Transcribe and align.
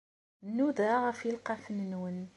Nnuda 0.47 0.89
ɣef 1.05 1.19
ileqqafen-nwen. 1.27 2.19